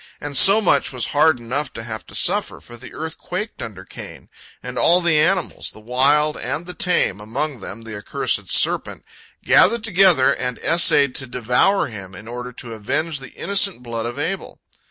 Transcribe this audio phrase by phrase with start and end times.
[0.19, 3.85] And so much was hard enough to have to suffer, for the earth quaked under
[3.85, 4.29] Cain,
[4.63, 9.05] and all the animals, the wild and the tame, among them the accursed serpent,
[9.43, 14.17] gathered together and essayed to devour him in order to avenge the innocent blood of
[14.17, 14.59] Abel.